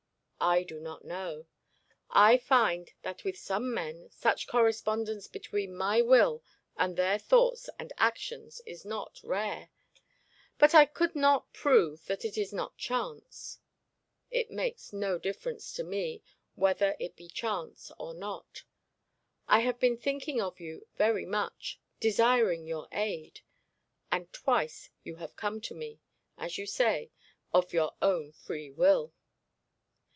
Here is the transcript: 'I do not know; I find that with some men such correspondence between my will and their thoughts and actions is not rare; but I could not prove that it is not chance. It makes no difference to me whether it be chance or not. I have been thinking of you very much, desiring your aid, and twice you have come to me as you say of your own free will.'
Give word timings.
'I 0.43 0.63
do 0.63 0.79
not 0.79 1.05
know; 1.05 1.45
I 2.09 2.39
find 2.39 2.91
that 3.03 3.23
with 3.23 3.37
some 3.37 3.71
men 3.71 4.09
such 4.09 4.47
correspondence 4.47 5.27
between 5.27 5.77
my 5.77 6.01
will 6.01 6.41
and 6.75 6.95
their 6.97 7.19
thoughts 7.19 7.69
and 7.77 7.93
actions 7.99 8.59
is 8.65 8.83
not 8.83 9.21
rare; 9.23 9.69
but 10.57 10.73
I 10.73 10.87
could 10.87 11.15
not 11.15 11.53
prove 11.53 12.05
that 12.07 12.25
it 12.25 12.39
is 12.39 12.51
not 12.51 12.75
chance. 12.75 13.59
It 14.31 14.49
makes 14.49 14.91
no 14.91 15.19
difference 15.19 15.73
to 15.73 15.83
me 15.83 16.23
whether 16.55 16.95
it 16.99 17.15
be 17.15 17.27
chance 17.27 17.91
or 17.99 18.15
not. 18.15 18.63
I 19.47 19.59
have 19.59 19.79
been 19.79 19.95
thinking 19.99 20.41
of 20.41 20.59
you 20.59 20.87
very 20.95 21.27
much, 21.27 21.79
desiring 21.99 22.65
your 22.65 22.87
aid, 22.91 23.41
and 24.11 24.33
twice 24.33 24.89
you 25.03 25.17
have 25.17 25.35
come 25.35 25.61
to 25.61 25.75
me 25.75 25.99
as 26.35 26.57
you 26.57 26.65
say 26.65 27.11
of 27.53 27.73
your 27.73 27.93
own 28.01 28.31
free 28.31 28.71
will.' 28.71 29.13